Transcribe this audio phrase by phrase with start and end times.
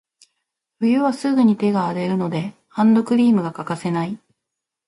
[0.79, 4.17] 冬はすぐに手が荒れるので、ハンドクリームが欠かせない。